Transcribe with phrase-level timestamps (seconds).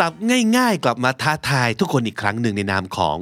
[0.00, 0.14] สับ
[0.56, 3.18] ง่ายๆ กลับมาท้าทายทุกคนอีกครั้งหนึ่งในนามของ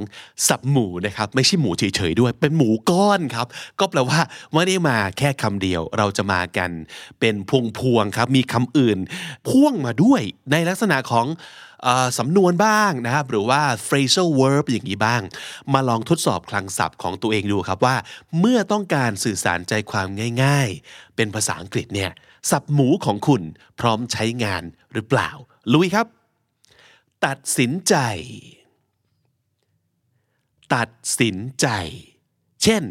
[0.47, 3.47] สับหมูนะครับ ไม่ใช่หมูเฉยๆด้วย เป็นหมูก้อนครับ
[3.79, 4.19] ก็แปลว่า
[4.53, 6.71] ไม่ได้มาแค่คำเดียว เราจะมากัน
[7.19, 7.35] เป็น
[7.79, 8.99] พวงๆครับ มีคำอื่น
[9.47, 11.25] พ่วงมาด้วยในลักษณะของ
[12.17, 15.21] สำนวนบ้างนะครับ หรือว่า phrasal verb อย่างนี้บ้าง
[15.73, 17.95] มาลองทดสอบคลังศัพท์ของตัวเองดูครับว่า
[18.39, 20.07] เมื่อต้องการสื่อสารใจความ
[20.43, 22.11] ง่าย ๆ เป็นภาษาอังกฤษเนี่ย
[22.49, 23.41] สับหมูของคุณ
[23.79, 25.29] พร้อมใช้งานหรือเปล่า
[25.75, 26.07] ลุยครับ
[27.25, 27.95] ตัดสินใจ
[30.75, 31.67] ตัดสินใจ
[32.63, 32.83] เช่น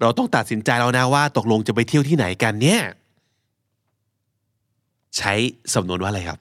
[0.00, 2.82] เราต้องตัดสินใจแล้วนะว่า ตกลงจะไปเที่ยวที่ไหนกันเนี่ย
[5.16, 5.32] ใช้
[5.74, 6.38] สำนวนว่าอะไรครับ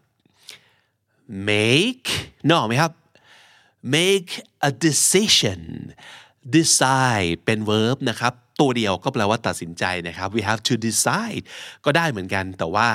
[1.48, 2.09] make
[2.52, 2.92] นอกไหมครับ
[3.95, 4.34] make
[4.70, 5.62] a decision
[6.56, 11.44] decide เป็น verb นะครับ ตัวเดียวก็แปลว่าตัดสินใจนะครับ we have to decide
[11.86, 12.90] ก็ได้เหมือนกันแต่ว่า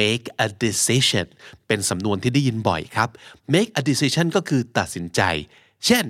[0.00, 1.26] make a decision
[1.66, 3.08] เป็นสำนวนที่ได้ยินบ่อยครับ
[3.54, 5.22] make a decision ก็คือตัดสินใจ
[5.86, 6.06] เช่น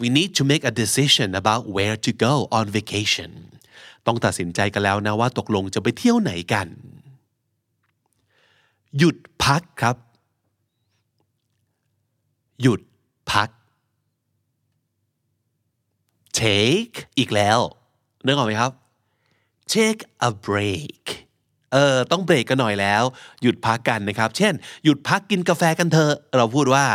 [0.00, 3.30] we need to make a decision about where to go on vacation
[4.06, 6.68] ต้องตัดสินใจกันแล้วนะว่าตกลงจะไปเที่ยวไหนกัน
[8.98, 9.96] หยุดพักครับ
[12.62, 12.80] หยุด
[13.32, 13.48] พัก
[16.38, 17.60] take อีกแล้ว
[18.26, 18.72] นึกออกไหมครับ
[19.74, 21.04] take a break
[21.72, 23.02] เออต้องเบรกกันหน่อยแล้ว
[23.42, 26.86] หยุดพักกันนะครับ เช่น หยุดพักกินกาแฟกันเถอะเราพูดว่า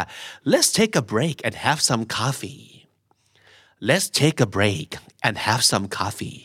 [0.52, 2.64] let's take a break and have some coffee
[3.90, 4.90] let's take a break
[5.26, 6.40] and have some coffee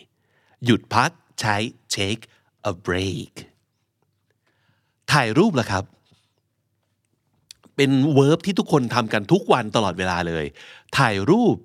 [0.65, 1.11] หยุดพัก
[1.41, 1.57] ใช้
[1.97, 2.23] take
[2.71, 3.33] a break
[5.13, 5.85] ถ่ายรูปล่ะครับ
[7.77, 10.45] เป็นเวิร์บที่ทุกคนทำกันทุกวันตลอดเวลาเลย
[10.98, 11.57] ถ่ายรูป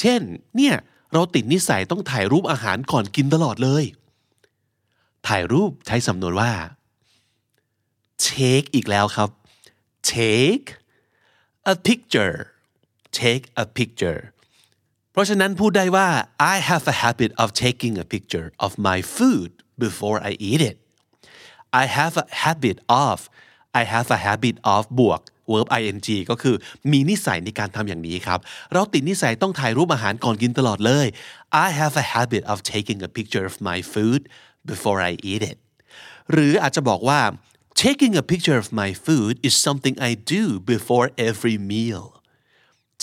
[0.00, 0.20] เช่น
[0.56, 0.76] เนี่ย
[1.12, 3.84] เราติดนิสัยต้องถ่ายรูปอาหารก่อนกินตลอดเลย
[5.26, 6.52] ถ่ายรูปใช้สำนวนว่า
[8.26, 9.30] take อีกแล้วครับ
[10.14, 10.66] take
[11.72, 12.36] a picture
[13.20, 14.20] take a picture
[15.12, 16.08] เพราะฉะนั้นพูดได้ว่า
[16.52, 19.50] I have a habit of taking a picture of my food
[19.84, 20.76] before I eat it
[21.82, 23.16] I have a habit of
[23.80, 25.20] I have a habit of บวก
[25.50, 25.98] verb ing
[26.30, 26.56] ก็คือ
[26.92, 28.40] มีนิสัยในการทำอย่างนี้ครับ
[28.74, 31.06] เราติดนิสัยต้องถ่ายรูปอาหารก่อนกินตลอดเลย
[31.64, 34.20] I have a habit of taking a picture of my food
[34.70, 35.58] before I eat it
[36.32, 37.20] หรืออาจจะบอกว่า
[37.86, 40.42] taking a picture of my food is something I do
[40.72, 42.06] before every meal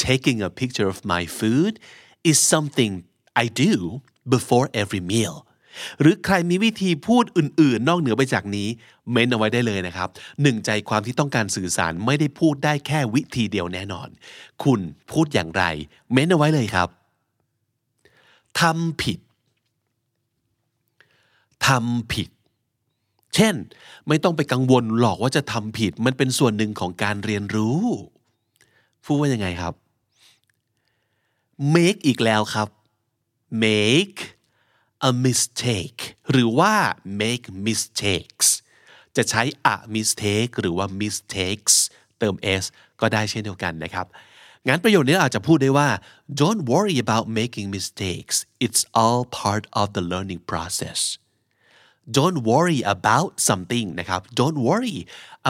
[0.07, 1.73] taking a picture of my food
[2.29, 2.93] is something
[3.43, 4.01] I do
[4.35, 5.35] before every meal
[6.01, 8.67] หรือใครมีวิธีพูดอื่นๆ นอกเหนือไปจากนี้
[9.11, 10.09] เม้นเอาไว้ได้เลยนะครับ
[10.41, 14.07] หนึ่งใจความที่ต้องการสื่อสารไม่ได้พูดได้แค่วิธีเดียวแน่นอน
[14.63, 14.79] คุณ
[15.11, 15.63] พูดอย่างไร
[16.11, 16.89] เม้นเอาไว้เลยครับ
[18.59, 19.19] ทำผิด
[21.67, 22.29] ทำผิด
[23.35, 23.55] เช่น
[24.07, 27.81] ไม่ต้องไปกังวลหรอกว่าจะทำผิด มันเป็นส่วนหนึ่งของการเรียนรู้
[29.05, 29.73] พูดว่ายังไงครับ
[31.73, 32.69] make อีกแล้วครับ
[33.63, 34.19] make
[35.09, 36.01] a mistake
[36.31, 36.73] หรือว่า
[37.21, 38.47] make mistakes
[39.15, 41.75] จะใช้ a mistake หรือว่า mistakes
[42.19, 42.63] เติม s
[43.01, 44.07] ก็ได้เช่นเดียวกันนะครับ
[44.67, 45.89] งั้นประโยคนี้อาจจะพูดได้ว่า
[46.41, 48.35] don't worry about making mistakes
[48.65, 50.99] it's all part of the learning process
[52.17, 54.99] don't worry about something นะครับ don't worry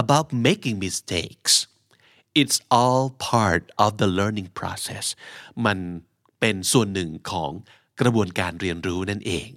[0.01, 1.53] about making mistakes
[2.41, 5.05] it's all part of the learning process
[5.65, 5.77] มัน
[6.39, 7.51] เป็นส่วนหนึ่งของ
[8.01, 9.49] กระบวนการเรียนรู้นั่นเอง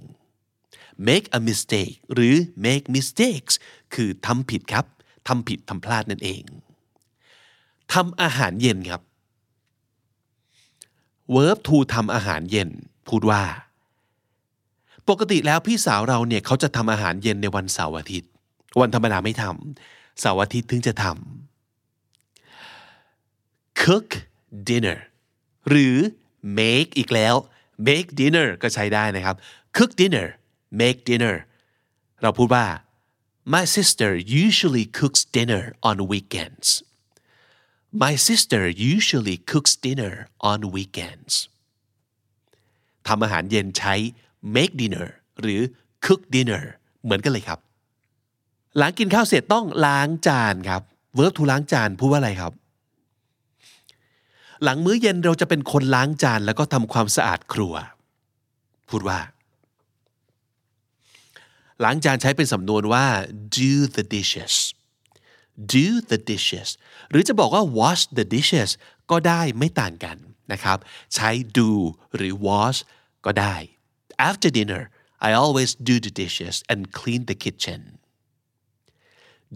[1.08, 2.34] make a mistake หรือ
[2.64, 3.54] make mistakes
[3.94, 4.84] คือทำผิดครับ
[5.28, 6.42] ทำผิดทำพลาดนั่นเอง
[7.92, 9.00] ทำอาหารเย็นครับ
[11.34, 12.68] verb to ทำอาหารเย็น
[13.08, 13.42] พูดว่า
[15.08, 18.30] ปกติแล้วพี่สาวเราเนี่ยเขาจะทำอาหารเย็นในวันเสาร์อาทิตย์
[18.80, 21.12] วันธรรมดาไม่ทำเสาร์อาทิตย์ถึงจะทำ
[23.82, 24.08] cook
[24.68, 24.98] dinner
[25.68, 25.96] หรือ
[26.58, 27.34] make อีกแล้ว
[27.86, 29.36] make dinner ก็ใช้ได้นะครับ
[29.76, 30.28] cook dinner
[30.80, 31.36] make dinner
[32.22, 32.66] เราพูดว่า
[33.54, 34.10] my sister
[34.44, 36.68] usually cooks dinner on weekends
[38.02, 38.62] my sister
[38.94, 40.14] usually cooks dinner
[40.50, 41.34] on weekends
[43.06, 43.94] ทำอาหารเย็นใช้
[44.56, 45.06] make dinner
[45.40, 45.60] หรือ
[46.06, 46.64] cook dinner
[47.04, 47.58] เหมือนกันเลยครับ
[48.76, 50.82] หลังกินข้าวเสร็จต้องล้างจานครับ
[51.18, 52.52] verb to ล้างจานพูดว่าอะไรครับ
[54.64, 57.74] หลังมื้อเย็นเราจะเป็นคนล้างจานแล้วก็ทำความสะอาดครัว
[58.88, 59.18] พูดว่า
[61.84, 63.06] ล้างจานใช้เป็นสำนวนว่า
[63.58, 64.54] do the dishes
[65.74, 66.68] do the dishes
[67.10, 68.70] หรือจะบอกว่า wash the dishes
[69.10, 70.16] ก็ได้ไม่ต่างกัน
[70.52, 70.78] นะครับ
[71.14, 71.70] ใช้ do
[72.16, 72.78] หรือ wash
[73.26, 73.56] ก็ได้
[74.28, 74.82] after dinner
[75.28, 77.80] I always do the dishes and clean the kitchen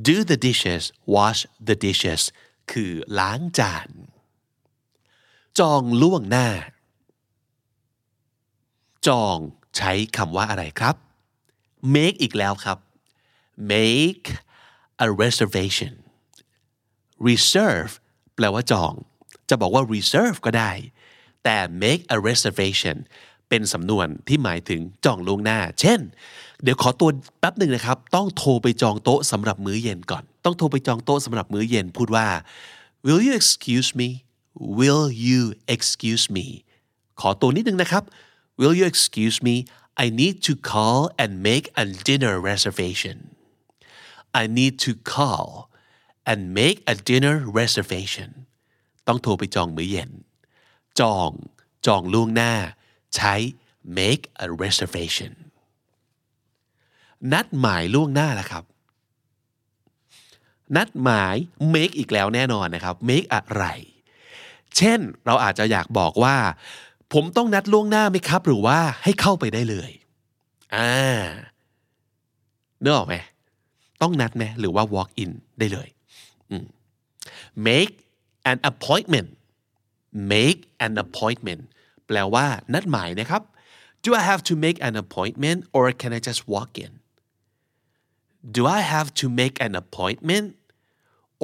[0.09, 0.83] do the dishes
[1.15, 2.23] wash the dishes
[2.73, 3.89] คือล้างจาน
[5.61, 6.49] จองล่วงหน้า
[9.07, 9.37] จอง
[9.77, 10.95] ใช้คำว่าอะไรครับ
[11.95, 12.79] make อีกแล้วครับ
[13.73, 14.27] make
[15.07, 15.95] a reservation
[17.29, 17.93] reserve
[18.35, 18.93] แปลว่าจอง
[19.49, 20.73] จะบอกว่า reserve ก็ได้
[21.45, 22.97] แต่ make a reservation
[23.49, 26.01] เป็นสำนวนที่หมายถึงจองล่วงหน้า เช่น
[26.63, 27.11] เดี๋ยวขอตัว
[27.41, 32.27] แป๊บหนึ่งนะครับ ต้องโทรไปจองโต๊ะสำหรับมื้อเย็นก่อน ต้องโทรไปจองโต๊ะสำหรับมื้อเย็นพูดว่า
[33.07, 34.09] will you excuse me
[34.79, 35.41] will you
[35.75, 36.47] excuse me
[37.21, 38.05] ขอตัวนิดนึงนะครับ
[38.61, 39.55] will you excuse me
[40.05, 43.17] I need to call and make a dinner reservation
[44.43, 45.47] I need to call
[46.31, 48.31] and make a dinner reservation
[49.07, 50.11] ต้องโทรไปจองมื้อเย็น
[51.01, 51.31] จอง
[51.87, 52.55] จองล่วงหน้า
[53.15, 53.35] ใช้
[53.99, 55.33] make a reservation
[57.33, 58.65] นัดหมายล่วงหน้าละครับ
[60.77, 61.37] นัดหมาย
[61.75, 63.65] make อีกแล้วแน่นอนนะครับ make อะไร
[64.79, 66.37] เช่นเราอาจจะอยากบอกว่า
[67.13, 69.91] ผมต้องนัดล่วงหน้าไหมครับ หรือว่าให้เข้าไปได้เลย
[70.77, 70.93] อ่า
[72.81, 73.15] เนื้อออกไหม
[74.03, 75.89] ต้องนัดไหมหรือว่า walk in ได้เลย
[77.69, 77.93] make
[78.51, 79.29] an appointment
[80.33, 81.63] make an appointment
[82.07, 83.43] แปลว่า นัดหมายนะครับ
[84.05, 86.93] do I have to make an appointment or can I just walk in
[88.57, 90.47] do I have to make an appointment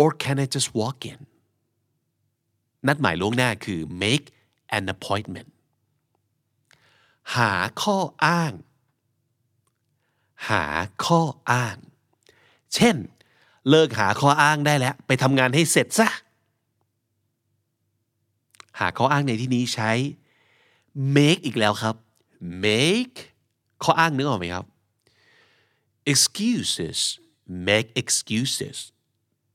[0.00, 1.18] or can I just walk in
[2.88, 4.26] นัดหมายล่วงหน้าคือ make
[4.76, 5.50] an appointment
[7.36, 7.52] หา
[7.82, 8.52] ข้ออ้าง
[10.50, 10.64] หา
[11.04, 11.20] ข้อ
[11.50, 11.76] อ้าง
[12.74, 12.96] เช่น
[13.70, 16.08] เลิกหาข้ออ้างได้แล้ว ไปทำงานให้เสร็จซะ
[18.78, 19.90] หาข้ออ้างในที่นี้ใช้
[21.16, 21.94] make อีกแล้วครับ
[22.64, 23.18] make
[23.82, 24.64] ข้ออ้างนึกออกไหมครับ
[26.12, 26.98] excuses
[27.68, 28.78] make excuses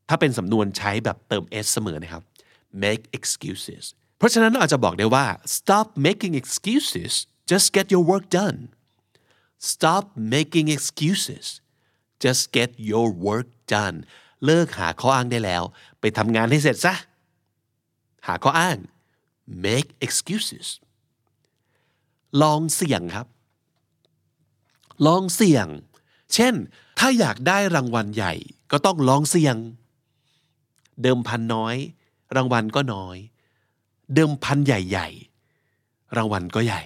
[0.10, 2.24] ถ้าเป็นสำนวนใช้แบบเติม s เสมอนะครับ
[2.84, 3.84] make excuses
[4.18, 5.26] เพราะฉะนั้นเราอาจจะบอกได้ว่า
[5.58, 7.14] stop making excuses
[7.52, 8.60] just get your work done
[9.72, 10.06] stop
[10.36, 11.46] making excuses
[12.24, 13.98] just get your work done
[14.46, 15.64] เลิกหาข้ออ้างได้แล้ว
[16.00, 16.94] ไปทำงานให้เสร็จซะ
[18.28, 18.78] หาข้ออ้าง
[19.66, 20.68] make excuses
[22.42, 23.28] ลองเสี่ยงครับ
[25.08, 25.68] ลองเสี่ยง
[26.34, 26.54] เช่น
[27.00, 28.34] ถ้าอยากได้รางวัลใหญ่
[28.72, 29.56] ก็ต้องลองเสี่ยง
[31.02, 31.76] เดิมพันน้อย
[32.36, 33.18] รางวัลก็น้อย
[34.14, 36.84] เดิมพันใหญ่ๆ รางวัลก็ใหญ่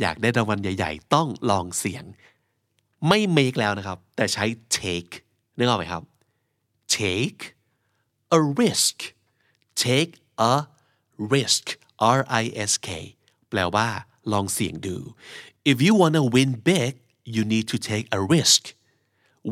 [0.00, 2.04] อยากได้รางวัลใหญ่ ๆ ต้องลองเสี่ยง
[3.08, 4.44] ไม่ make แล้วนะครับ แต่ใช้
[4.76, 5.12] take
[5.56, 6.02] นึกออกไหมครับ
[6.96, 7.40] take
[8.36, 8.96] a risk
[9.84, 10.12] take
[10.52, 10.54] a
[11.34, 11.64] risk
[12.18, 12.88] R I S K
[13.50, 13.88] แปลว่า
[14.32, 14.96] ลองเสี่ยงดู
[15.70, 16.92] if you wanna win big
[17.34, 18.62] you need to take a risk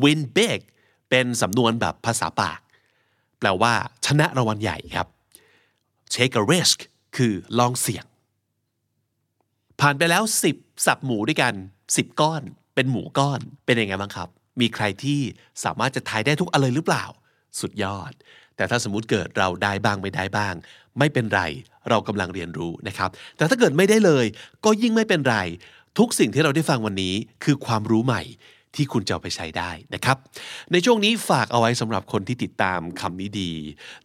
[0.03, 0.59] win big
[1.09, 2.59] เป็นสำนวนแบบภาษาปาก
[3.41, 3.73] แปลว่า
[4.05, 5.07] ชนะรางวัลใหญ่ครับ
[6.13, 6.77] take a risk
[7.17, 8.05] คือลองเสี่ยง
[9.79, 10.23] ผ่านไปแล้ว
[10.53, 11.53] 10 สับหมูด้วยกัน
[11.87, 12.41] 10 ก้อน
[12.75, 14.29] เป็นหมูก้อน เป็นยังไงบ้างครับ
[14.61, 15.19] มีใครที่
[15.63, 17.05] สามารถจะทายได้ทุกอะไรหรือเปล่า
[17.59, 18.11] สุดยอด
[18.55, 20.53] แต่ถ้าสมมุติเกิดเราได้บ้างไม่ได้บ้าง
[20.99, 21.41] ไม่เป็นไร
[21.89, 24.25] เรากำลังเรียนรู้นะครับ แต่ถ้าเกิดไม่ได้เลย
[24.65, 25.37] ก็ยิ่งไม่เป็นไร
[25.99, 27.13] ทุกสิ่งที่เราได้ฟังวันนี้
[27.43, 28.21] คือความรู้ใหม่
[28.75, 30.17] ที่คุณจะเอาไปใช้ได้นะครับ
[30.71, 33.51] ในช่วงนี้ฝากเอาไว้สำหรับคนที่ติดตามคำนี้ดี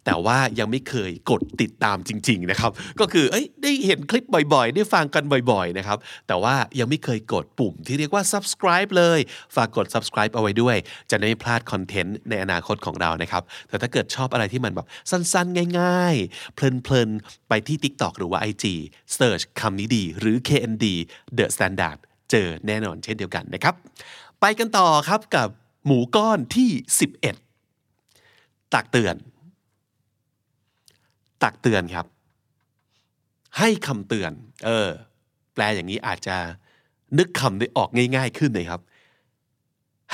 [0.04, 2.70] แต่ว่ายังไม่เคยกดติดตามจริง ๆนะครับ
[3.00, 9.18] ก็คือเอ้ยได้เห็นคลิปบ่อยๆ ได้ฟังกันบ่อยๆนะครับ แต่ว่ายังไม่เคยกดปุ่มที่เรียกว่า subscribe เลย
[9.56, 10.76] ฝากกด subscribe เอาไว้ด้วย
[11.11, 18.64] จะได้ไม่พลาดคอนเทนต์ในอนาคตของเรานะครับ แต่ถ้าเกิดชอบอะไรที่มันแบบสั้นๆ ง่าย ๆ เพลินๆ ไปที่ TikTok หรือว่า IG
[19.18, 20.87] search คำนี้ดี หรือ KND
[21.37, 21.99] The Standard
[22.30, 23.75] เจอแน่นอนเช่นเดียวกันนะครับ
[24.40, 25.49] ไปกันต่อครับกับ
[25.87, 26.71] หมูก้อนที่
[27.90, 29.16] 11 ตักเตือน
[31.43, 32.07] ตักเตือนครับ
[33.59, 34.33] ให้คำเตือน
[34.66, 34.88] เออ
[35.55, 36.37] แปลอย่างนี้อาจจะ
[37.19, 38.81] นึกคำได้ออกง่าย ๆ ขึ้นเลยครับ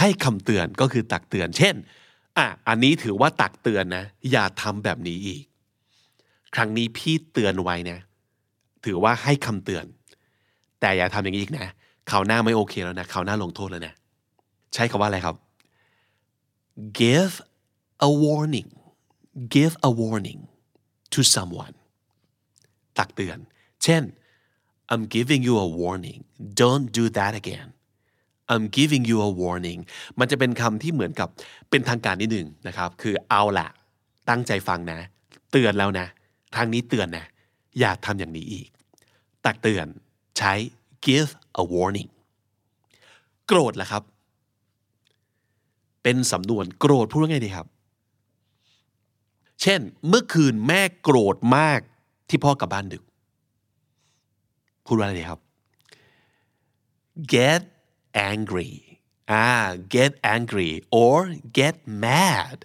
[0.00, 1.74] ให้คำเตือนก็คือตักเตือน เช่น
[2.38, 5.42] อะ อันนี้ถือว่าตักเตือนนะ อย่าทำแบบนี้อีก
[6.54, 7.98] ครั้งนี้พี่เตือนไว้นะ
[8.84, 9.84] ถือว่าให้คำเตือน
[10.80, 11.68] แต่อย่าทำอย่างนี้อีกนะ
[12.10, 13.94] คราวหน้าไม่โอเคแล้วนะคราวหน้าลงโทษแล้วนะ
[14.74, 15.36] ใช้คำว่าอะไรครับ
[17.00, 17.34] give
[18.08, 18.70] a warning
[19.54, 20.40] give a warning
[21.12, 21.74] to someone
[22.98, 23.38] ตักเตือน
[23.82, 24.02] เช่น
[24.92, 26.20] I'm giving you a warning
[26.60, 27.68] don't do that again
[28.52, 29.80] I'm giving you a warning
[30.18, 31.28] มันจะเป็นคำที่เหมือนกับ
[31.70, 33.68] เป็นทางการนิดหนึ่งนะครับ คือเอาละ
[34.28, 34.98] ตั้งใจฟังนะ
[35.50, 36.06] เตือนแล้วนะ
[36.54, 37.26] ครั้งนี้เตือนนะ
[37.78, 38.68] อย่าทำอย่างนี้อีก
[39.44, 39.86] ตักเตือน
[40.38, 40.52] ใช้
[41.06, 42.10] give a warning
[43.46, 44.02] โกรธล่ะครับ
[46.02, 47.66] เป็นสำนวนโกรธพูดว่าไงดีครับ
[49.62, 51.80] เช่น เมื่อคืนแม่โกรธมาก
[52.28, 53.02] ที่พ่อกลับบ้านดึก
[54.86, 55.40] พูดว่าอะไรดีครับ
[57.34, 57.62] get
[58.30, 58.72] angry
[59.30, 59.48] อ่า
[59.94, 60.70] get angry
[61.02, 61.18] or
[61.58, 62.58] get mad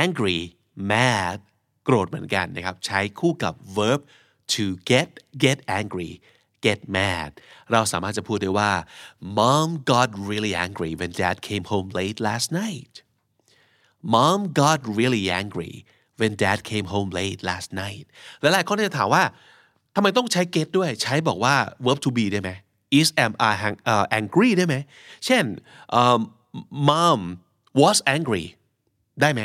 [0.00, 0.38] angry
[0.90, 1.38] mad
[1.84, 4.00] โกรธเหมือนกันนะครับ ใช้คู่กับ verb
[4.52, 5.08] to get
[5.42, 6.10] get angry
[6.66, 7.30] get mad
[7.72, 8.72] เราสามารถจะพูดได้ว่า
[9.38, 12.94] mom got really angry when dad came home late last night
[14.14, 15.74] mom got really angry
[16.20, 18.06] when dad came home late last night
[18.40, 19.24] และหลายคนจะถามว่า
[19.94, 21.54] ทำไมต้องใช้ get ด้วย ใช้บอกว่า
[21.86, 22.50] verb to be ได้ไหม
[22.98, 24.76] is am are hang- เอ่อ angry ได้ไหม
[25.26, 25.44] เช่น
[26.88, 27.20] mom
[27.82, 28.44] was angry
[29.20, 29.42] ได้ไหม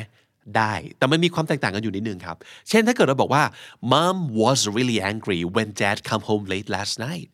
[0.58, 2.38] ได้ แต่มันมีความแตกต่างกันอยู่นิดนึงครับ
[2.70, 3.44] เช่นถ้าเกิดเราบอกว่า
[3.91, 7.29] mom was really angry when dad come home late last night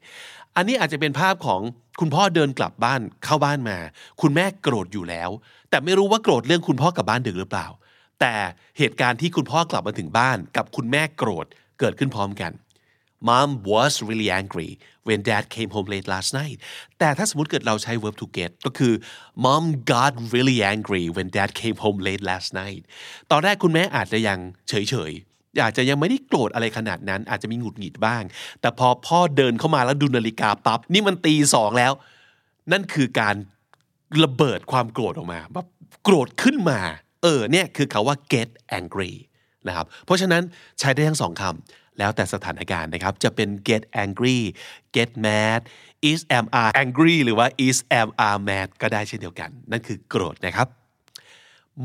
[0.56, 1.62] อันนี้อาจจะเป็นภาพของ
[2.00, 3.78] คุณพ่อเดินกลับบ้านเข้าบ้านมา
[4.22, 5.30] คุณแม่โกรธอยู่แล้ว
[5.70, 7.68] แต่ไม่รู้ว่าโกรธเรื่องคุณพ่อกลับบ้านดึกหรือเปล่า
[8.20, 8.34] แต่
[8.78, 11.46] เหตุการณ์ที่คุณพ่อกลับมาถึงบ้านกับคุณแม่โกรธ
[11.80, 12.52] เกิดขึ้นพร้อมกัน
[13.28, 14.72] Mom was really angry
[15.08, 16.58] when dad came home late last night
[17.00, 18.94] แต่ถ้าสมมติเกิดเราใช้ verb to get ก็คือ
[19.46, 22.82] Mom got really angry when dad came home late last night
[23.32, 24.40] ตอนแรกคุณแม่อาจจะยัง
[24.70, 24.74] เฉ
[25.12, 25.14] ย
[25.64, 28.24] อาจจะยังไม่ได้โกรธอะไรขนาดนั้น อาจจะมีหงุดหงิดบ้าง
[28.62, 31.92] แต่พอพ่อเดินเข้ามาแล้วดูนาฬิกาปับ๊บนี่มันตีสองแล้ว
[32.72, 33.36] นั่นคือการ
[34.24, 35.68] ระเบิดความโกรธออกมาแบบ
[36.04, 36.80] โกรธขึ้นมา
[37.24, 39.14] เออเนี่ยคือคาว่า get angry
[39.68, 40.44] นะครับเพราะฉะนั้น
[40.80, 44.40] ใช้ได้ทั้งสองคำ แล้วแต่สถานการณ์นะครับ จะเป็น get angry
[44.96, 45.62] get mad
[46.10, 50.68] is am are angry หรือว่า is am are mad ก็ได้เช่นเดียวกัน นั่นคือโกรธนะครับ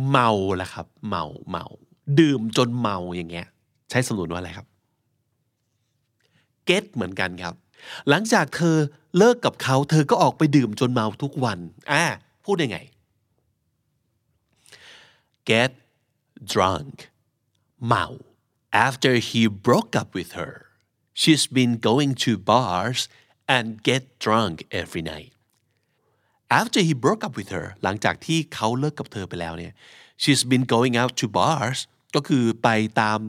[0.09, 0.29] เมา
[0.61, 1.65] ละครับ เมาเมา
[2.21, 3.47] ดื่มจนเมาอย่างเงี้ย
[3.91, 4.67] ใช้สำนวนว่าอะไรครับ
[6.69, 7.55] get เหมือนกันครับ
[8.09, 8.77] หลังจากเธอ
[9.17, 11.59] เลิกกับเขาเธอก็ออกไปดื่มจนเมาทุกวัน
[11.93, 12.05] อ่า
[12.45, 12.79] พูดยังไง
[15.49, 15.71] get
[16.53, 16.95] drunk
[17.87, 18.07] เมา
[18.88, 20.54] after he broke up with her
[21.22, 23.02] she's been going to bars
[23.56, 25.32] and get drunk every night
[26.62, 29.74] after he broke up with her หลังจากที่เขาเลิกกับเธอไปแล้วเนี่ย
[30.22, 31.80] she's been going out to bars
[32.16, 32.70] ก็คือไป
[33.02, 33.20] ตาม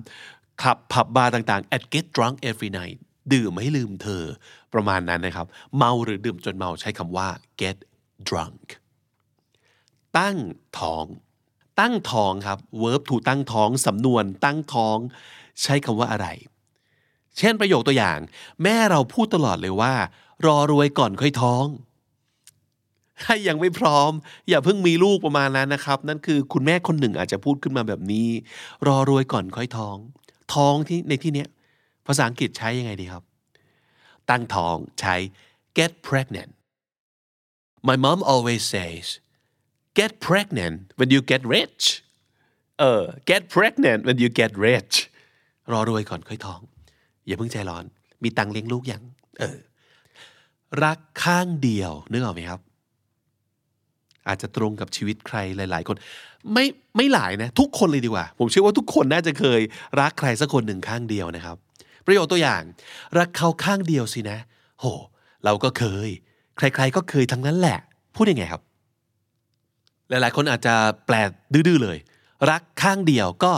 [0.62, 2.98] คลับผับบาร์ต่างๆ and get drunk every night
[3.32, 4.24] ดื่มให้ลืมเธอ
[4.74, 7.28] ประมาณนั้นนะครับ เมาหรือดื่มจนเมาใช้คำว่า
[7.60, 7.76] get
[8.28, 8.66] drunk
[10.18, 10.36] ตั้ง
[10.78, 11.04] ท้อง
[11.79, 14.97] ตั้งท้องครับ verb ถูกตั้งท้องสำนวนตั้งท้อง
[15.61, 16.27] ใช้คำว่าอะไร
[17.37, 18.19] เช่นประโยคตัวอย่าง
[18.63, 19.93] แม่เราพูดตลอดเลยว่า
[20.45, 21.65] รอรวยก่อนค่อยท้อง
[23.23, 24.11] ถ้ายังไม่พร้อม
[24.49, 28.27] อย่าเพิ่งมีลูกประมาณนั้นนะครับ นั่นคือคุณแม่คนหนึ่งอาจจะพูดขึ้นมาแบบนี้
[28.87, 29.97] รอรวยก่อนค่อยท้อง
[30.53, 31.49] ท้องที่ในที่เนี้ย
[32.07, 33.23] ภาษาอังกฤษใช้ยังไงดีครับ
[34.29, 35.15] ตั้งท้องใช้
[35.77, 36.51] get pregnant
[37.87, 39.05] my mom always says
[39.99, 41.83] get pregnant when you get rich
[42.79, 44.95] เออ get pregnant when you get rich
[45.71, 46.61] รอรวยก่อนค่อยท้อง
[47.25, 47.85] อย่าเพิ่งใจร้อน
[48.23, 49.03] มีตังเลี้ยงลูกยัง
[49.39, 49.57] เออ
[50.83, 52.59] รักข้างเดียวนึกออกไหมครับ
[54.27, 55.97] อาจจะตรงกับชีวิตใครหลาย ๆ คน
[56.53, 56.65] ไม่
[56.97, 59.61] ไม่หลายนะ ทุกคนเลยดีกว่า ผมเชื่อว่าทุกคนน่าจะเคย
[60.01, 61.57] รักใครสักคนหนึ่งข้างเดียวนะครับ
[62.05, 62.61] ประโยคตัวอย่าง
[63.17, 64.37] รักเขาข้างเดียวสินะ
[64.79, 64.85] โห
[65.45, 66.09] เราก็เคย
[66.57, 67.79] ใคร ๆ ก็เคยทั้งนั้นแหละ
[68.15, 68.61] พูดยังไงครับ
[70.11, 70.75] หลายๆ คนอาจจะ
[71.05, 71.15] แปล
[71.53, 71.97] ดื้อเลย
[72.51, 73.53] รักข้างเดียวก็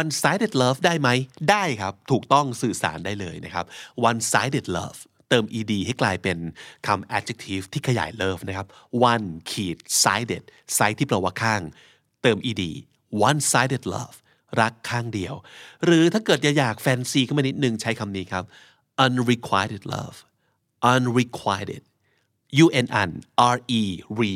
[0.00, 1.08] one sided love ได้ไหม
[1.50, 3.64] ได้ครับ ถูกต้องสื่อสารได้เลยนะครับ
[4.08, 6.38] one sided love เติม ed ให้กลายเป็น
[6.86, 8.66] คำ adjective ที่ขยาย love นะครับ
[9.12, 10.44] one ขีด sided
[10.76, 11.62] side ที่แปลว่าข้าง
[12.22, 12.62] เติม ed
[13.28, 14.16] one sided love
[14.60, 15.34] รักข้างเดียว
[15.84, 18.44] หรือถ้าเกิดอยากแฟนซีขึ้นมานิดนึงใช้คำนี้ครับ
[19.04, 20.16] unrequited love
[20.92, 21.82] unrequited
[22.64, 23.10] u n n
[23.54, 23.82] r e
[24.20, 24.32] re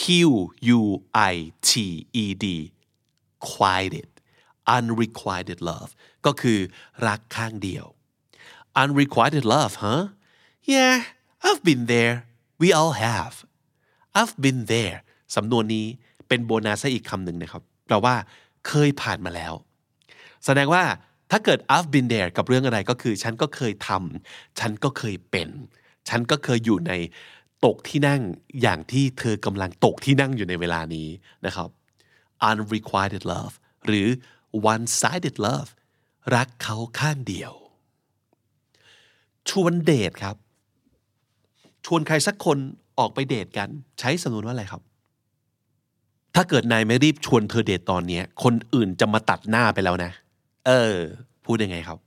[0.00, 0.02] q
[0.78, 0.80] u
[1.32, 1.34] i
[1.68, 1.70] t
[2.24, 2.46] e d
[3.50, 4.10] quieted
[4.76, 5.90] unrequited love
[6.26, 6.58] ก็คือ
[7.06, 7.84] รักข้างเดียว
[8.82, 10.02] unrequited love huh
[10.72, 10.96] yeah
[11.46, 12.16] I've been there
[12.60, 13.34] we all have
[14.18, 14.98] I've been there
[15.36, 15.86] สำนวนนี้
[16.28, 18.14] เป็นโบนัสอีกคำหนึ่งนะครับแปลว่า
[18.68, 19.52] เคยผ่านมาแล้ว
[20.44, 20.84] แสดงว่า
[21.30, 25.48] ถ้าเกิด I've been there กับเรื่องอะไรก็คือ ฉันก็เคยทำฉันก็เคยเป็น
[26.08, 26.92] ฉันก็เคยอยู่ใน
[27.66, 28.20] ตกที่นั่ง
[28.62, 31.08] อย่างที่เธอกำลังตกที่นั่งอยู่ในเวลานี้
[31.46, 31.68] นะครับ
[32.48, 33.54] unrequited love
[33.86, 34.08] หรือ
[34.72, 35.70] one sided love
[36.34, 37.52] รักเขาข้างเดียว
[39.50, 40.36] ชวนเดทครับ
[41.86, 42.58] ชวนใครสักคน
[42.98, 44.82] ออกไปเดทกัน ใช้สำนวนว่าอะไรครับ
[46.34, 50.10] ถ้าเกิดนายไม่รีบชวนเธอเดทตอนนี้คนอื่นจะมาตัดหน้าไปแล้วนะ
[50.66, 50.96] เออ
[51.44, 51.98] พูดยังไงครับ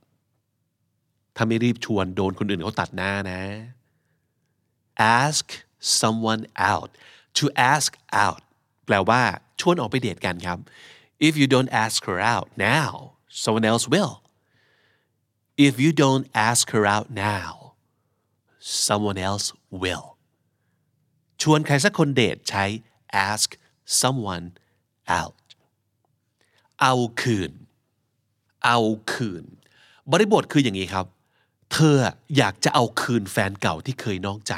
[1.36, 3.40] ถ้าไม่รีบชวนโดนคนอื่นเขาตัดหน้านะ
[4.96, 5.44] ask
[5.80, 6.90] someone out
[7.38, 7.90] to ask
[8.24, 8.42] out
[8.86, 9.22] แปลว่า
[9.60, 10.58] ชวนออกไปเดทกันครับ
[11.26, 12.90] if you don't ask her out now
[13.42, 14.14] someone else will
[15.66, 17.50] if you don't ask her out now
[18.86, 19.46] someone else
[19.82, 20.06] will
[21.42, 22.64] ชวนใครสักคนเดทใช้
[23.28, 23.48] ask
[24.00, 24.46] someone
[25.20, 25.44] out
[26.80, 27.52] เอาคืน
[28.64, 28.78] เอา
[29.12, 29.44] คืน
[30.12, 31.06] บริบทคืออย่างนี้ครับ
[31.72, 31.96] เธอ
[32.36, 34.54] อยากจะเอาคืนแฟนเก่าที่เคยนอกใจ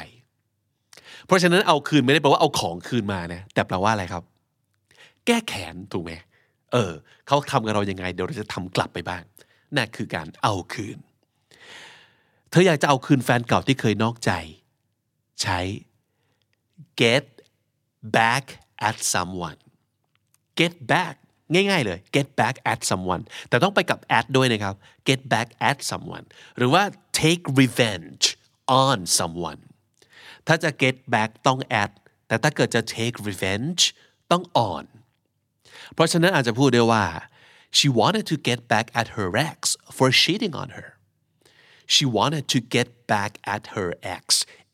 [1.27, 4.23] เพราะฉะนั้นเอาคืนไม่ได้แปลว่าเอาของคืนมานะแต่แปลว่าอะไรครับ
[5.25, 6.11] แก้แค้นถูกไหม
[6.73, 6.91] เออ
[7.27, 9.23] เขาทำกับเรายังไงเดี๋ยวเราจะทำกลับไปบ้าง
[9.75, 10.97] นั่นคือการเอาคืน
[12.49, 14.31] เธออยากจะเอาคืนแฟนเก่าที่เคยนอกใจ
[15.41, 15.59] ใช้
[17.01, 17.25] get
[18.17, 18.45] back
[18.87, 19.59] at someone
[20.59, 21.15] get back
[21.53, 24.75] ง่ายๆเลย get back at someone แต่ต้องไปกับ at ด้วยนะครับ
[25.07, 26.25] get back at someone
[26.57, 26.83] หรือว่า
[27.19, 28.25] take revenge
[28.85, 29.61] on someone
[30.47, 31.91] ถ้าจะ get back ต้อง at
[32.27, 33.81] แต่ถ้าเกิดจะ take revenge
[34.31, 34.85] ต้อง on
[35.93, 37.05] เพราะฉะนั้นอาจจะพูดได้ว่า
[37.77, 39.59] she wanted to get back at her ex
[39.97, 40.89] for cheating on her
[41.93, 44.25] she wanted to get back at her ex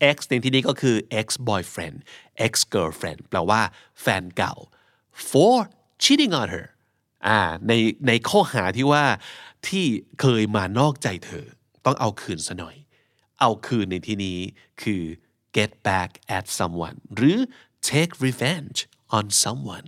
[0.10, 1.98] ex ในที่นี้ก็คือ ex boyfriend
[2.46, 3.62] ex girlfriend แปลว่า
[4.02, 4.54] แฟนเก่า
[5.30, 5.58] for
[6.04, 6.68] cheating on her
[7.28, 7.74] อ่าใน
[8.08, 9.06] ในข้อหาที่ว่า
[9.68, 9.86] ที่
[10.22, 11.46] เคยมานอกใจเธอ
[11.86, 12.76] ต้องเอาคืนซะหน่อย
[13.40, 14.40] เอาคืนในที่นี้
[14.82, 15.04] คือ
[15.58, 17.38] get back at someone หรือ
[17.90, 18.78] take revenge
[19.18, 19.88] on someone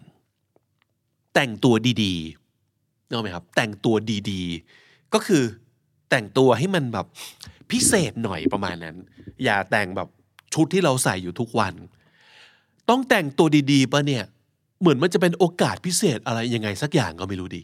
[1.34, 3.96] แต่งตัวดีๆนึกไหมครับ แต่งตัว
[4.32, 5.44] ดีๆ ก็คือ
[6.10, 7.08] แต่งตัวให้มันแบบ
[7.72, 8.96] พิเศษหน่อยประมาณนั้น
[9.44, 10.10] อย่าแต่งแบบ
[10.54, 11.74] ชุดที่เราใส่อยู่ทุกวัน
[12.90, 14.24] ต้องแต่งตัวดีๆปะเนี่ย
[14.80, 17.62] เหมือนมันจะเป็นโอกาสพิเศษอะไรยังไงสักอย่างก็ไม่รู้ดิ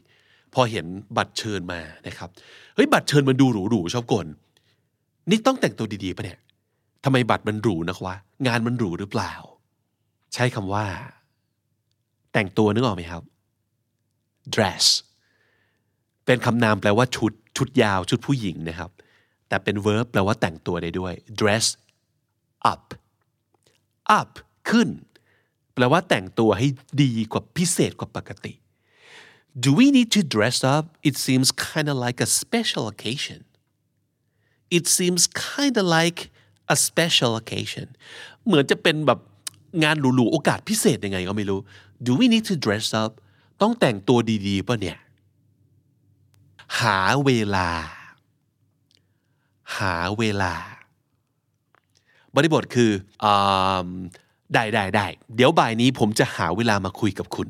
[0.53, 0.85] พอเห็น
[1.17, 2.29] บัตรเชิญมานะครับ
[2.75, 4.27] เฮ้ยบัตรเชิญมันดูหรูๆชอบกล
[5.29, 6.39] นี่ต้องแต่งตัวดีๆปะเนี่ย
[7.03, 8.15] ทำไมบัตรมันหรูนักวะ
[8.47, 9.33] งานมันหรูหรือเปล่า
[10.33, 10.85] ใช้คำว่า
[12.33, 13.23] แต่งตัวนึกออกไหมครับ
[14.55, 14.85] dress
[16.25, 18.91] เป็นคำนามแปลว่าชุด ชุดยาว ชุดผู้หญิงนะครับ
[19.47, 21.65] แต่เป็น verb แปลว่าแต่งตัวได้ด้วย dress
[22.71, 22.85] up
[24.19, 24.31] up
[24.69, 24.89] ขึ้น
[25.73, 26.67] แปลว่าแต่งตัวให้
[27.03, 28.53] ดีกว่าพิเศษกว่าปกติ
[29.63, 30.97] Do we need to dress up?
[31.03, 33.43] It seems kind of like a special occasion.
[34.69, 36.30] It seems kind of like
[36.73, 37.87] a special occasion
[38.45, 39.19] เหมือนจะเป็นแบบ
[39.83, 41.59] งานหรูๆโอกาสพิเศษยังไงก็ไม่รู้
[42.05, 43.11] Do we need to dress up?
[43.61, 44.97] ต้องแต่งตัวดีๆป่ะเนี่ย
[46.79, 47.69] หาเวลา
[49.77, 50.53] หาเวลา
[52.35, 52.91] บริบทคือ
[53.23, 53.25] อ
[54.53, 55.05] ได้ได้ได้
[55.35, 57.47] เดี๋ยวบ่ายนี้ผมจะหาเวลามาคุยกับคุณ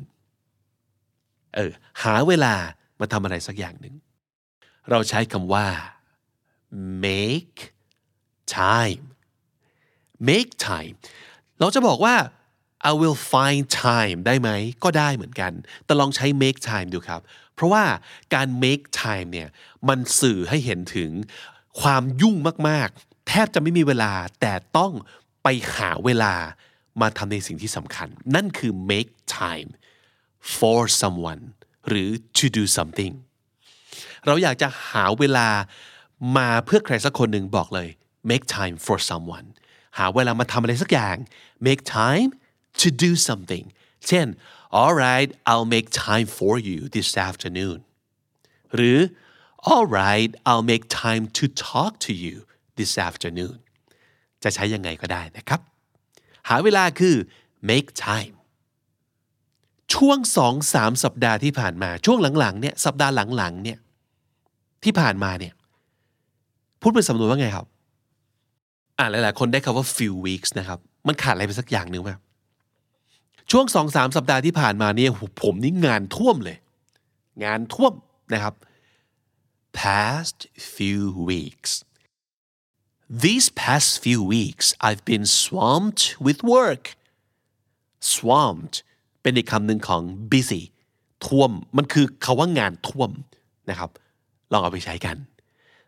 [1.54, 2.54] เออ หาเวลา
[3.00, 3.94] มาทำอะไรสักอย่างหนึ่ง
[4.90, 5.66] เราใช้คำว่า
[7.04, 7.60] make
[8.56, 9.04] time
[10.28, 10.94] make time
[11.60, 12.16] เราจะบอกว่า
[12.90, 14.50] I will find time ได้ไหม
[14.84, 15.52] ก็ได้เหมือนกัน
[15.84, 17.20] แต่ลองใช้ make time ดูครับ
[17.54, 17.84] เพราะว่า
[18.34, 19.48] การ make time เนี่ย
[19.88, 21.10] มันสื่อให้เห็นถึง
[21.80, 22.36] ความยุ่ง
[22.68, 24.92] มาก ๆ แทบจะไม่มีเวลา แต่ต้อง
[25.42, 26.34] ไปหาเวลา
[27.00, 29.68] มาทำในสิ่งที่สำคัญ นั่นคือ make time
[30.56, 31.42] for someone
[31.88, 32.08] หรือ
[32.38, 33.12] to do something
[34.26, 35.48] เราอยากจะหาเวลา
[36.36, 37.88] มาเพื่อใครสักคนหนึ่งบอกเลย
[38.30, 39.46] make time for someone
[39.98, 41.16] หาเวลามาทำอะไรสักอย่าง
[41.66, 42.30] make time
[42.80, 43.64] to do something
[44.08, 44.26] เช่น
[44.82, 47.78] alright I'll make time for you this afternoon
[48.74, 48.98] หรือ
[49.72, 52.34] alright I'll make time to talk to you
[52.78, 53.56] this afternoon
[54.42, 55.60] จะใช้ยังไงก็ได้นะครับ
[56.48, 57.16] หาเวลาคือ
[57.70, 58.34] make time
[59.94, 63.78] ช่วงสองสามสัปดาห์ที่ผ่านมาช่วงหลังๆเนี่ยสัปดาห์หลังๆเนี่ย
[64.84, 65.54] ที่ผ่านมาเนี่ย
[66.80, 67.66] พูดเป็นสำนวนว่าไงครับ
[69.02, 72.10] อ่าหลายๆ คนได้คำว่า few weeks นะครับ มันขาดอะไรไปสักอย่างหนึ่งไหม
[73.50, 75.10] ช่วงสองสามสัปดาห์ที่ผ่านมาเนี่ย
[75.42, 76.56] ผมนี่งานท่วมเลย
[77.44, 77.92] งานท่วม
[78.34, 78.54] นะครับ
[79.80, 80.38] past
[80.76, 81.72] few weeks
[83.24, 86.84] these past few weeks I've been swamped with work
[88.14, 88.76] swamped
[89.22, 90.62] เป็นอีกคำหนึ่งของ busy
[91.26, 93.10] ท่วม มันคือคาว่างานท่วม
[93.70, 93.90] นะครับ
[94.52, 95.16] ลองเอาไปใช้กัน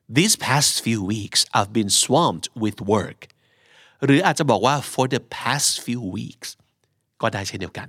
[0.09, 3.21] These past few weeks I've been swamped with work
[4.05, 6.49] หรืออาจจะบอกว่า for the past few weeks
[7.21, 7.89] ก็ได้เช่นเดียวกัน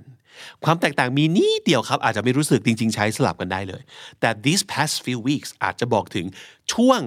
[0.64, 3.82] ความแตกต่างมีนิดเดียวครับ อาจจะไม่รู้สึกจริง ๆ ใช้สลับกันได้เลย
[4.20, 6.26] แต่ these past few weeks อาจจะบอกถึง
[6.72, 7.00] ช่วง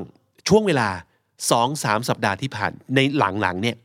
[0.48, 0.90] ช่วงเวลา
[1.50, 3.78] 2-3 สัปดาห์ที่ผ่านในหลังๆเนี่ย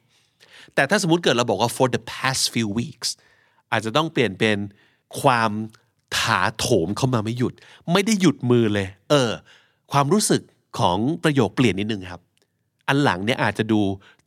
[0.74, 3.08] แต่ถ้าสมมติเกิดเราบอกว่า for the past few weeks
[3.72, 4.58] อาจจะต้องเปลี่ยนเป็น
[5.20, 5.50] ความ
[6.18, 7.54] ถาโถมเข้ามาไม่หยุด
[7.92, 9.30] ไม่ได้หยุดมือเลย เออ
[9.92, 10.42] ความรู้สึก
[10.78, 12.22] ของประโยคเปลี่ยนนิดนึงครับ
[12.88, 13.80] อันหลังเนี่ยอาจจะดู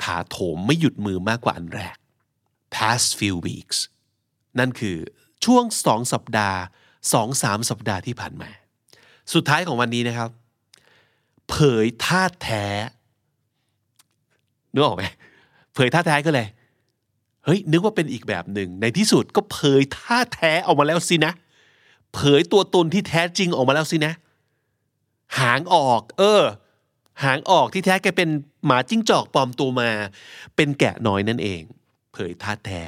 [0.04, 1.96] ถาโถมไม่หยุดมือมากกว่าอันแรก
[2.76, 3.78] past few weeks
[4.60, 4.98] นั่นคือ
[5.46, 6.60] ช่วงสองสัปดาห์
[7.14, 8.50] สองสามสัปดาห์ที่ผ่านมา
[9.34, 10.30] สุดท้ายของวันนี้นะครับ
[11.50, 12.66] เผยท่าแท้
[14.74, 15.04] นึกออกไหม
[15.74, 16.48] เผยท่าแท้ก็เลย
[17.46, 21.34] เฮ้ยนึกว่าเป็นอีกแบบหนึ่งในที่สุดก็เผยท่าแท้ออกมาแล้วสินะ
[22.14, 24.14] เผยตัวตนที่แท้จริงออกมาแล้วสินะ
[25.40, 26.44] หางออก เออ
[27.24, 28.30] หางออกที่แท้แกเป็น
[28.66, 29.90] หมาจิ้งจอกปลอมตัวมา
[30.56, 31.62] เป็นแกะน้อยนั่นเอง
[32.14, 32.82] เผยท่าแท้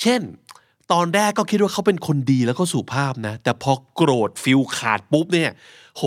[0.00, 0.20] เช่น
[0.92, 5.50] ตอนแรกก็คิดว่าเขาเป็นคนดีแล้วก็สุภาพนะ แต่พอโกรธฟิลขาดปุ๊บเนี่ย
[5.96, 6.02] โห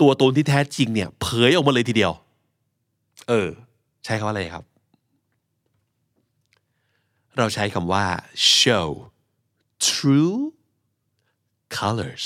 [0.00, 2.12] ตัวตนที่แท้จริงเนี่ย เผยออกมาเลยทีเดียว
[3.28, 3.48] เออ
[4.04, 4.64] ใช้คำว่าอะไรครับ
[7.38, 8.04] เราใช้คำว่า
[8.58, 8.88] show
[9.88, 10.36] true
[11.78, 12.24] colors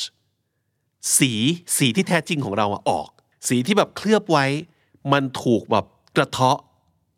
[1.17, 1.33] สี
[1.77, 3.09] สีที่แท้จริงของเราอะออก
[3.49, 4.47] สีที่แบบเคลือบไว้
[5.13, 5.87] มันถูกแบบ
[6.17, 6.59] กระเทาะ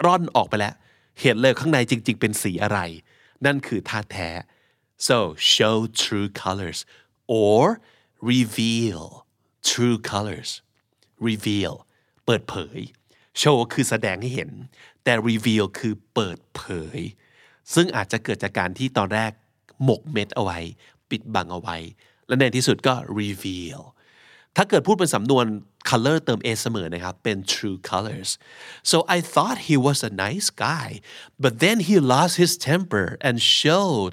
[0.04, 0.74] ร่อนออกไปแล้ว
[1.20, 2.78] เห็นเลยข้างในจริง ๆ เป็นสีอะไร
[3.46, 4.28] นั่นคือท่าแท้
[5.06, 5.18] so
[5.52, 6.80] show true colors
[7.42, 7.60] or
[8.30, 9.04] reveal
[9.70, 10.50] true colors
[11.28, 11.74] reveal
[12.26, 12.78] เปิดเผย
[13.40, 14.50] show คือแสดงให้เห็น
[15.04, 16.62] แต่ reveal คือเปิดเผ
[16.96, 16.98] ย
[17.74, 19.32] ซึ่งอาจจะเกิดจากการที่ตอนแรก
[19.84, 20.58] หมกเม็ดเอาไว้
[21.10, 21.76] ปิดบังเอาไว้
[22.28, 23.80] และในที่สุดก็ reveal
[24.56, 25.46] ถ้าเกิดพูดเป็นสำนวน
[25.90, 28.30] color เติม a เสมอนะครับ เป็น true colors
[28.90, 30.88] so I thought he was a nice guy
[31.42, 34.10] but then he lost his temper and showed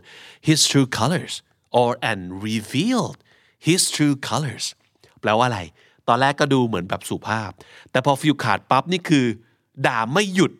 [0.48, 1.34] his true colors
[1.80, 2.20] or and
[2.50, 3.18] revealed
[3.68, 4.66] his true colors
[5.22, 5.62] แปลว่าอะไร
[6.08, 7.52] ตอนแรกก็ดูเหมือนแบบสุภาพ
[7.92, 9.26] แต่พอฟิลขาดปั๊บนี่คือ
[9.86, 10.52] ด่าไม่หยุด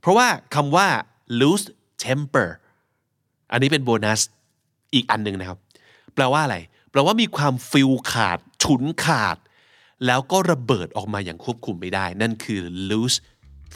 [0.00, 0.88] เพราะว่าคำว่า
[1.40, 1.66] lose
[2.04, 2.48] temper
[3.52, 4.20] อันนี้เป็นโบนัส
[4.94, 5.58] อีกอันหนึ่งนะครับ
[6.14, 6.56] แปลว่าอะไร
[6.96, 9.36] ลว่ามีความฟิลขาด ฉุนขาด
[10.06, 13.16] แล้วก็ระเบิดออกมาอย่างควบคุมไม่ได้ นั่นคือ lose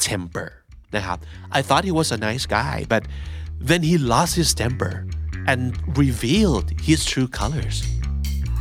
[0.06, 0.50] temper
[0.96, 1.18] นะครับ
[1.58, 3.02] I thought he was a nice guy but
[3.68, 4.94] then he lost his temper
[5.50, 5.60] and
[6.02, 7.76] revealed his true colors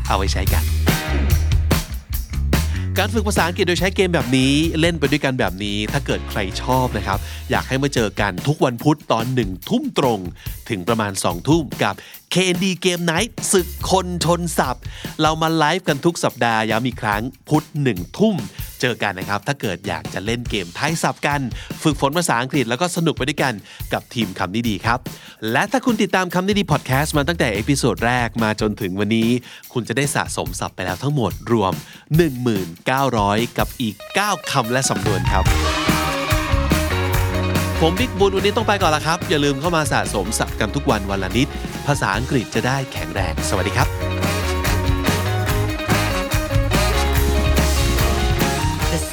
[0.07, 0.88] เอาไว้ใช้กัน
[3.01, 7.17] การฝึกภาษาอังกฤษโดยใช้เกมแบบนี้เล่นไปด้วยกันแบบนี้ ถ้าเกิดใครชอบนะครับ
[7.51, 10.19] อยากให้มาเจอกันทุกวันพุธตอนหนึ่งทุ่มตรง
[10.69, 11.95] ถึงประมาณ2ทุ่มกับ
[12.33, 14.83] KND Game Night ศึกคนชนศัพท์
[15.21, 18.35] เรามาไลฟ์กันทุกสัปดาห์ย้ำอีกครั้งพุธหนึ่งทุ่ม
[18.81, 21.41] เจอกันนะครับ ถ้าเกิดอยากจะเล่นเกมทายศัพท์กัน
[21.83, 23.53] ฝึกฝนภาษาอังกฤษแล้วก็สนุกไปด้วยกัน
[23.93, 24.99] กับทีมคำนี้ดีครับ
[25.51, 29.29] และถ้าคุณติดตามคำนี้ดีพอดแคสต์มาตั้งแต่ episode แรกมาจนถึงวันนี้
[29.73, 31.73] คุณจะได้สะสมศัพท์ไปแล้วทั้งหมดรวม
[32.49, 35.43] 1900 กับอีก 9คำและสำนวนครับ
[37.81, 41.47] ผมบิ๊กบุญวันนี้ต้องไปก่อนละครับ อย่าลืมเข้ามาสะสมศัพท์กันทุกวันวันละนิด
[41.87, 44.08] ภาษาอังกฤษจะได้แข็งแรง สวัสดีครับ